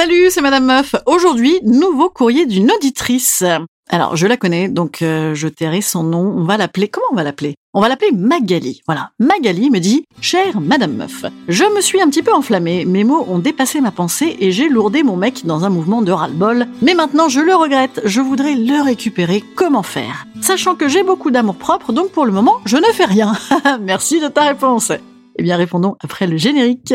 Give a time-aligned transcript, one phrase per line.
[0.00, 0.94] Salut, c'est Madame Meuf.
[1.04, 3.44] Aujourd'hui, nouveau courrier d'une auditrice.
[3.90, 6.20] Alors, je la connais, donc euh, je tairai son nom.
[6.38, 6.88] On va l'appeler.
[6.88, 7.54] Comment on va l'appeler?
[7.74, 8.80] On va l'appeler Magali.
[8.86, 9.10] Voilà.
[9.18, 12.86] Magali me dit Chère Madame Meuf, je me suis un petit peu enflammée.
[12.86, 16.12] Mes mots ont dépassé ma pensée et j'ai lourdé mon mec dans un mouvement de
[16.12, 16.66] ras-le-bol.
[16.80, 18.00] Mais maintenant, je le regrette.
[18.06, 19.44] Je voudrais le récupérer.
[19.54, 20.24] Comment faire?
[20.40, 23.34] Sachant que j'ai beaucoup d'amour propre, donc pour le moment, je ne fais rien.
[23.82, 24.92] Merci de ta réponse.
[25.36, 26.94] Eh bien, répondons après le générique.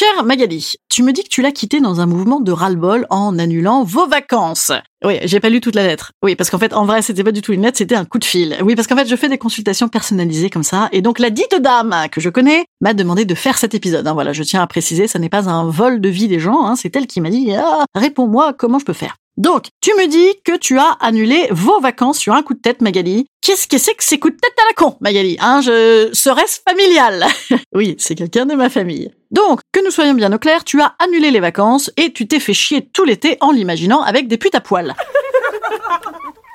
[0.00, 3.38] Chère Magali, tu me dis que tu l'as quitté dans un mouvement de ras-le-bol en
[3.38, 4.72] annulant vos vacances.
[5.04, 6.12] Oui, j'ai pas lu toute la lettre.
[6.22, 8.18] Oui, parce qu'en fait, en vrai, c'était pas du tout une lettre, c'était un coup
[8.18, 8.56] de fil.
[8.62, 11.54] Oui, parce qu'en fait, je fais des consultations personnalisées comme ça, et donc la dite
[11.60, 14.06] dame que je connais m'a demandé de faire cet épisode.
[14.06, 16.64] Hein, voilà, je tiens à préciser, ça n'est pas un vol de vie des gens,
[16.64, 19.16] hein, c'est elle qui m'a dit ah, réponds-moi, comment je peux faire?
[19.40, 22.82] Donc, tu me dis que tu as annulé vos vacances sur un coup de tête,
[22.82, 23.24] Magali.
[23.40, 26.60] Qu'est-ce que c'est que ces coups de tête à la con, Magali Hein, je serais-ce
[26.68, 27.24] familial?
[27.72, 29.10] Oui, c'est quelqu'un de ma famille.
[29.30, 32.38] Donc, que nous soyons bien au clair, tu as annulé les vacances et tu t'es
[32.38, 34.94] fait chier tout l'été en l'imaginant avec des putes à poil.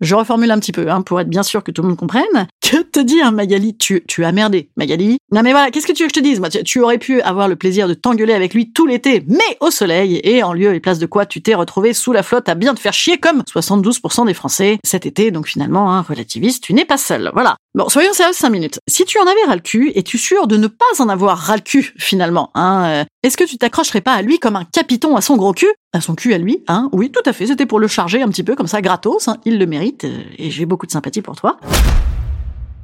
[0.00, 2.24] Je reformule un petit peu, hein, pour être bien sûr que tout le monde comprenne.
[2.68, 3.76] Que te dire, Magali?
[3.76, 5.18] Tu, tu as merdé, Magali.
[5.30, 6.40] Non mais voilà, qu'est-ce que tu veux que je te dise?
[6.50, 9.70] Tu, tu aurais pu avoir le plaisir de t'engueuler avec lui tout l'été, mais au
[9.70, 12.56] soleil, et en lieu et place de quoi tu t'es retrouvé sous la flotte à
[12.56, 16.74] bien te faire chier comme 72% des Français cet été, donc finalement, hein, relativiste, tu
[16.74, 17.30] n'es pas seul.
[17.34, 17.56] Voilà.
[17.76, 18.80] Bon, soyons sérieux 5 minutes.
[18.88, 21.56] Si tu en avais ras le cul, es-tu sûr de ne pas en avoir ras
[21.56, 25.14] le cul, finalement hein euh, Est-ce que tu t'accrocherais pas à lui comme un capiton
[25.14, 25.68] à son gros cul?
[25.92, 26.88] À son cul à lui, hein?
[26.92, 29.36] Oui, tout à fait, c'était pour le charger un petit peu comme ça, gratos, hein,
[29.44, 31.58] il le mérite, euh, et j'ai beaucoup de sympathie pour toi.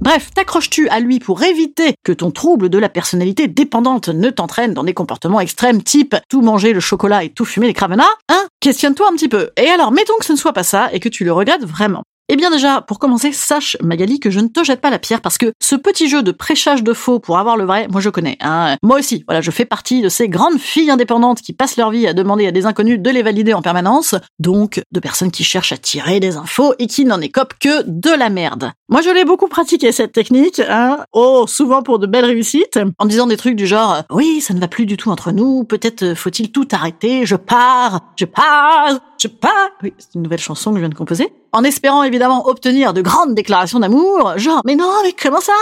[0.03, 4.75] Bref, t'accroches-tu à lui pour éviter que ton trouble de la personnalité dépendante ne t'entraîne
[4.75, 8.45] dans des comportements extrêmes type tout manger le chocolat et tout fumer les cravenats Hein?
[8.61, 9.53] Questionne-toi un petit peu.
[9.57, 12.03] Et alors, mettons que ce ne soit pas ça et que tu le regrettes vraiment.
[12.29, 15.21] Eh bien déjà, pour commencer, sache, Magali, que je ne te jette pas la pierre
[15.21, 18.09] parce que ce petit jeu de prêchage de faux pour avoir le vrai, moi je
[18.09, 18.39] connais.
[18.41, 18.77] Hein.
[18.83, 22.07] Moi aussi, voilà, je fais partie de ces grandes filles indépendantes qui passent leur vie
[22.07, 25.73] à demander à des inconnus de les valider en permanence, donc de personnes qui cherchent
[25.73, 28.71] à tirer des infos et qui n'en écopent que de la merde.
[28.89, 33.07] Moi je l'ai beaucoup pratiqué cette technique, hein, oh, souvent pour de belles réussites, en
[33.07, 36.15] disant des trucs du genre «Oui, ça ne va plus du tout entre nous, peut-être
[36.15, 40.77] faut-il tout arrêter, je pars, je pars, je pars!» Oui, c'est une nouvelle chanson que
[40.77, 44.91] je viens de composer en espérant évidemment obtenir de grandes déclarations d'amour, genre mais non
[45.05, 45.53] mais comment ça?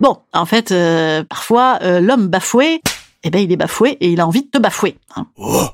[0.00, 2.80] Bon, en fait, euh, parfois euh, l'homme bafoué,
[3.24, 4.96] eh ben il est bafoué et il a envie de te bafouer.
[5.16, 5.26] Hein.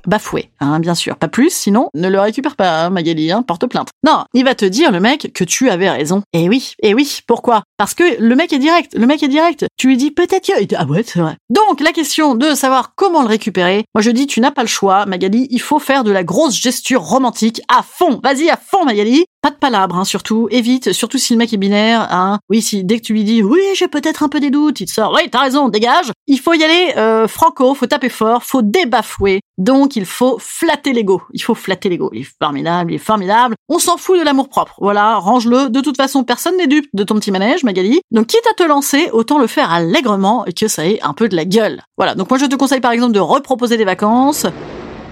[0.07, 3.67] Bafoué, hein, bien sûr, pas plus, sinon ne le récupère pas, hein, Magali, hein, porte
[3.67, 3.89] plainte.
[4.05, 6.23] Non, il va te dire le mec que tu avais raison.
[6.33, 7.63] Eh oui, eh oui, pourquoi?
[7.77, 9.67] Parce que le mec est direct, le mec est direct.
[9.77, 10.61] Tu lui dis peut-être que...
[10.61, 11.37] Il dit, Ah ouais, c'est vrai.
[11.51, 14.69] Donc la question de savoir comment le récupérer, moi je dis tu n'as pas le
[14.69, 18.21] choix, Magali, il faut faire de la grosse gesture romantique à fond.
[18.23, 19.25] Vas-y à fond, Magali.
[19.45, 20.49] Pas de palabres, hein, surtout.
[20.51, 22.09] Évite, surtout si le mec est binaire.
[22.11, 22.39] Hein.
[22.49, 24.87] Oui, si dès que tu lui dis oui, j'ai peut-être un peu des doutes, il
[24.87, 25.13] te sort.
[25.15, 26.11] Oui, t'as raison, dégage.
[26.27, 29.41] Il faut y aller euh, franco, faut taper fort, faut débafouer.
[29.59, 31.21] Donc il faut flatter l'ego.
[31.35, 32.09] Il faut flatter l'ego.
[32.15, 33.55] Il est formidable, il est formidable.
[33.69, 34.77] On s'en fout de l'amour propre.
[34.81, 35.69] Voilà, range-le.
[35.69, 38.01] De toute façon, personne n'est dupe de ton petit manège, Magali.
[38.13, 41.29] Donc quitte à te lancer, autant le faire allègrement et que ça ait un peu
[41.29, 41.83] de la gueule.
[41.99, 42.15] Voilà.
[42.15, 44.47] Donc moi je te conseille par exemple de reproposer des vacances.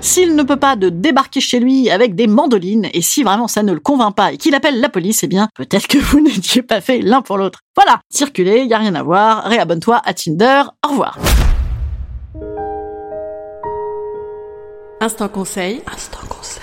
[0.02, 3.62] S'il ne peut pas de débarquer chez lui avec des mandolines, et si vraiment ça
[3.62, 6.62] ne le convainc pas et qu'il appelle la police, eh bien, peut-être que vous n'étiez
[6.62, 7.60] pas fait l'un pour l'autre.
[7.76, 11.18] Voilà, circulez, y a rien à voir, réabonne-toi à Tinder, au revoir.
[15.00, 15.82] Instant conseil.
[15.86, 16.62] Instant conseil.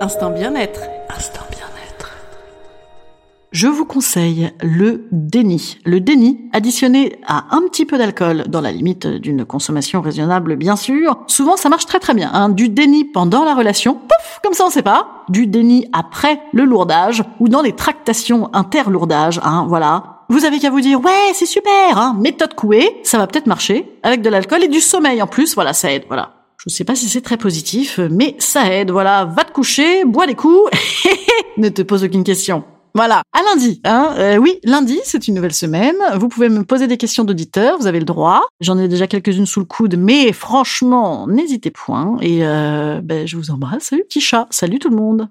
[0.00, 0.80] Instant bien-être.
[1.14, 1.49] Instant bien-être.
[3.60, 5.76] Je vous conseille le déni.
[5.84, 10.76] Le déni, additionné à un petit peu d'alcool, dans la limite d'une consommation raisonnable bien
[10.76, 12.30] sûr, souvent ça marche très très bien.
[12.32, 12.48] Hein.
[12.48, 15.24] Du déni pendant la relation, pouf, comme ça on sait pas.
[15.28, 20.24] Du déni après le lourdage, ou dans les tractations interlourdage, hein, voilà.
[20.30, 23.92] Vous avez qu'à vous dire, ouais, c'est super, hein, méthode couée, ça va peut-être marcher,
[24.02, 26.32] avec de l'alcool et du sommeil en plus, voilà, ça aide, voilà.
[26.56, 30.06] Je ne sais pas si c'est très positif, mais ça aide, voilà, va te coucher,
[30.06, 30.70] bois des coups,
[31.58, 32.64] ne te pose aucune question.
[32.94, 33.80] Voilà, à lundi.
[33.84, 35.96] Hein euh, oui, lundi, c'est une nouvelle semaine.
[36.16, 38.42] Vous pouvez me poser des questions d'auditeurs, vous avez le droit.
[38.60, 42.16] J'en ai déjà quelques-unes sous le coude, mais franchement, n'hésitez point.
[42.20, 43.84] Et euh, ben, je vous embrasse.
[43.84, 45.28] Salut petit chat, salut tout le monde.